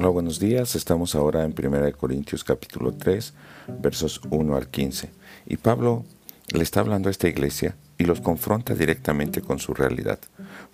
Hola, 0.00 0.10
buenos 0.10 0.38
días. 0.38 0.76
Estamos 0.76 1.16
ahora 1.16 1.42
en 1.42 1.52
1 1.58 1.92
Corintios 1.96 2.44
capítulo 2.44 2.92
3, 2.92 3.34
versos 3.80 4.20
1 4.30 4.54
al 4.54 4.68
15. 4.68 5.10
Y 5.46 5.56
Pablo 5.56 6.04
le 6.52 6.62
está 6.62 6.78
hablando 6.78 7.08
a 7.08 7.10
esta 7.10 7.26
iglesia 7.26 7.74
y 7.98 8.04
los 8.04 8.20
confronta 8.20 8.76
directamente 8.76 9.40
con 9.40 9.58
su 9.58 9.74
realidad, 9.74 10.20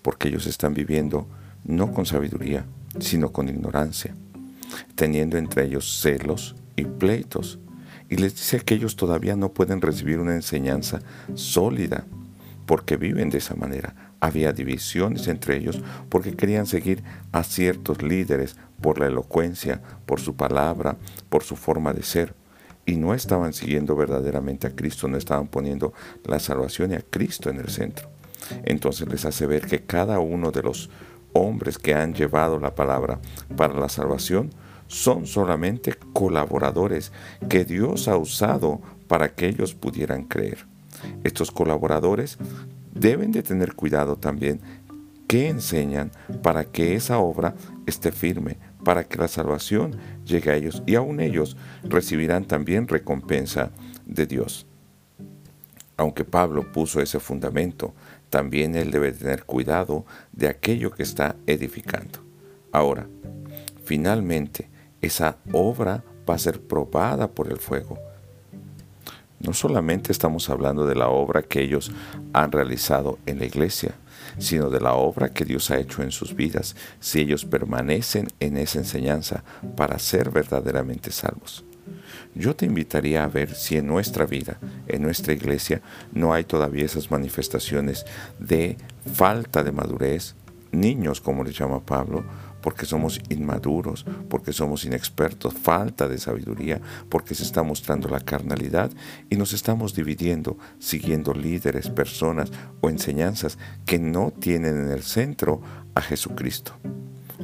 porque 0.03 0.27
ellos 0.27 0.45
están 0.45 0.75
viviendo 0.75 1.25
no 1.63 1.91
con 1.91 2.05
sabiduría, 2.05 2.67
sino 2.99 3.31
con 3.31 3.49
ignorancia, 3.49 4.15
teniendo 4.93 5.39
entre 5.39 5.65
ellos 5.65 6.01
celos 6.03 6.55
y 6.75 6.85
pleitos. 6.85 7.57
Y 8.11 8.17
les 8.17 8.35
dice 8.35 8.59
que 8.59 8.75
ellos 8.75 8.95
todavía 8.95 9.35
no 9.35 9.53
pueden 9.53 9.81
recibir 9.81 10.19
una 10.19 10.35
enseñanza 10.35 10.99
sólida, 11.33 12.05
porque 12.67 12.95
viven 12.95 13.31
de 13.31 13.39
esa 13.39 13.55
manera. 13.55 14.04
Había 14.19 14.53
divisiones 14.53 15.27
entre 15.27 15.57
ellos 15.57 15.81
porque 16.09 16.35
querían 16.35 16.65
seguir 16.65 17.03
a 17.31 17.43
ciertos 17.43 18.01
líderes 18.01 18.55
por 18.81 18.99
la 18.99 19.07
elocuencia, 19.07 19.81
por 20.05 20.19
su 20.19 20.35
palabra, 20.35 20.97
por 21.29 21.43
su 21.43 21.55
forma 21.55 21.93
de 21.93 22.03
ser. 22.03 22.33
Y 22.85 22.97
no 22.97 23.13
estaban 23.13 23.53
siguiendo 23.53 23.95
verdaderamente 23.95 24.67
a 24.67 24.75
Cristo, 24.75 25.07
no 25.07 25.17
estaban 25.17 25.47
poniendo 25.47 25.93
la 26.23 26.39
salvación 26.39 26.91
y 26.91 26.95
a 26.95 27.01
Cristo 27.01 27.49
en 27.49 27.59
el 27.59 27.69
centro. 27.69 28.09
Entonces 28.63 29.07
les 29.07 29.25
hace 29.25 29.47
ver 29.47 29.65
que 29.65 29.83
cada 29.83 30.19
uno 30.19 30.51
de 30.51 30.61
los 30.61 30.89
hombres 31.33 31.77
que 31.77 31.93
han 31.93 32.13
llevado 32.13 32.59
la 32.59 32.75
palabra 32.75 33.19
para 33.55 33.73
la 33.73 33.89
salvación 33.89 34.51
son 34.87 35.25
solamente 35.25 35.95
colaboradores 36.13 37.11
que 37.49 37.65
Dios 37.65 38.07
ha 38.07 38.17
usado 38.17 38.81
para 39.07 39.33
que 39.33 39.47
ellos 39.47 39.73
pudieran 39.73 40.23
creer. 40.25 40.65
Estos 41.23 41.51
colaboradores 41.51 42.37
deben 42.95 43.31
de 43.31 43.43
tener 43.43 43.75
cuidado 43.75 44.15
también 44.15 44.61
qué 45.27 45.49
enseñan 45.49 46.11
para 46.41 46.65
que 46.65 46.95
esa 46.95 47.19
obra 47.19 47.53
esté 47.85 48.11
firme, 48.11 48.57
para 48.83 49.03
que 49.03 49.17
la 49.17 49.27
salvación 49.27 49.95
llegue 50.25 50.51
a 50.51 50.55
ellos 50.55 50.81
y 50.85 50.95
aún 50.95 51.19
ellos 51.19 51.57
recibirán 51.83 52.45
también 52.45 52.87
recompensa 52.87 53.71
de 54.05 54.25
Dios. 54.25 54.65
Aunque 55.97 56.25
Pablo 56.25 56.71
puso 56.71 57.01
ese 57.01 57.19
fundamento, 57.19 57.93
también 58.29 58.75
él 58.75 58.91
debe 58.91 59.11
tener 59.11 59.45
cuidado 59.45 60.05
de 60.33 60.47
aquello 60.47 60.91
que 60.91 61.03
está 61.03 61.35
edificando. 61.47 62.19
Ahora, 62.71 63.07
finalmente, 63.85 64.69
esa 65.01 65.37
obra 65.53 66.03
va 66.29 66.35
a 66.35 66.39
ser 66.39 66.61
probada 66.61 67.31
por 67.31 67.49
el 67.49 67.59
fuego. 67.59 67.97
No 69.39 69.53
solamente 69.53 70.11
estamos 70.11 70.49
hablando 70.49 70.85
de 70.85 70.95
la 70.95 71.09
obra 71.09 71.43
que 71.43 71.61
ellos 71.61 71.91
han 72.33 72.51
realizado 72.51 73.19
en 73.25 73.39
la 73.39 73.45
iglesia, 73.45 73.95
sino 74.37 74.69
de 74.69 74.79
la 74.79 74.93
obra 74.93 75.29
que 75.29 75.45
Dios 75.45 75.71
ha 75.71 75.77
hecho 75.77 76.03
en 76.03 76.11
sus 76.11 76.35
vidas, 76.35 76.75
si 76.99 77.21
ellos 77.21 77.45
permanecen 77.45 78.27
en 78.39 78.57
esa 78.57 78.79
enseñanza 78.79 79.43
para 79.75 79.99
ser 79.99 80.31
verdaderamente 80.31 81.11
salvos. 81.11 81.63
Yo 82.33 82.55
te 82.55 82.65
invitaría 82.65 83.23
a 83.23 83.27
ver 83.27 83.55
si 83.55 83.77
en 83.77 83.87
nuestra 83.87 84.25
vida, 84.25 84.57
en 84.87 85.01
nuestra 85.01 85.33
iglesia, 85.33 85.81
no 86.11 86.33
hay 86.33 86.43
todavía 86.43 86.85
esas 86.85 87.09
manifestaciones 87.09 88.05
de 88.39 88.77
falta 89.13 89.63
de 89.63 89.71
madurez, 89.71 90.35
niños 90.71 91.21
como 91.21 91.43
le 91.43 91.53
llama 91.53 91.85
Pablo, 91.85 92.25
porque 92.65 92.87
somos 92.87 93.21
inmaduros, 93.29 94.07
porque 94.27 94.51
somos 94.51 94.85
inexpertos, 94.85 95.53
falta 95.53 96.07
de 96.07 96.17
sabiduría, 96.17 96.81
porque 97.09 97.35
se 97.35 97.43
está 97.43 97.61
mostrando 97.61 98.09
la 98.09 98.19
carnalidad 98.19 98.89
y 99.29 99.35
nos 99.35 99.53
estamos 99.53 99.93
dividiendo 99.93 100.57
siguiendo 100.79 101.35
líderes, 101.35 101.91
personas 101.91 102.51
o 102.81 102.89
enseñanzas 102.89 103.59
que 103.85 103.99
no 103.99 104.31
tienen 104.31 104.77
en 104.79 104.89
el 104.89 105.03
centro 105.03 105.61
a 105.93 106.01
Jesucristo. 106.01 106.73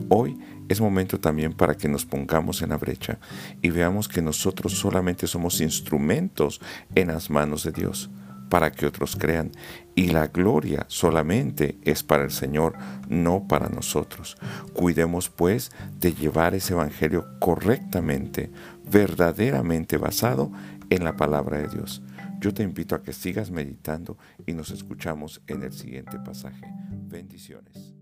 Hoy 0.09 0.39
es 0.67 0.81
momento 0.81 1.19
también 1.19 1.53
para 1.53 1.75
que 1.75 1.87
nos 1.87 2.03
pongamos 2.03 2.63
en 2.63 2.69
la 2.69 2.77
brecha 2.77 3.19
y 3.61 3.69
veamos 3.69 4.07
que 4.07 4.23
nosotros 4.23 4.73
solamente 4.73 5.27
somos 5.27 5.61
instrumentos 5.61 6.61
en 6.95 7.09
las 7.09 7.29
manos 7.29 7.63
de 7.63 7.73
Dios 7.73 8.09
para 8.51 8.73
que 8.73 8.85
otros 8.85 9.15
crean. 9.15 9.51
Y 9.95 10.09
la 10.09 10.27
gloria 10.27 10.85
solamente 10.89 11.77
es 11.83 12.03
para 12.03 12.25
el 12.25 12.31
Señor, 12.31 12.73
no 13.07 13.47
para 13.47 13.69
nosotros. 13.69 14.37
Cuidemos 14.73 15.29
pues 15.29 15.71
de 15.99 16.13
llevar 16.13 16.53
ese 16.53 16.73
Evangelio 16.73 17.25
correctamente, 17.39 18.51
verdaderamente 18.83 19.95
basado 19.95 20.51
en 20.89 21.05
la 21.05 21.15
palabra 21.15 21.59
de 21.59 21.69
Dios. 21.69 22.03
Yo 22.41 22.53
te 22.53 22.63
invito 22.63 22.93
a 22.93 23.01
que 23.01 23.13
sigas 23.13 23.51
meditando 23.51 24.17
y 24.45 24.51
nos 24.51 24.69
escuchamos 24.71 25.41
en 25.47 25.63
el 25.63 25.71
siguiente 25.71 26.19
pasaje. 26.19 26.65
Bendiciones. 27.07 28.00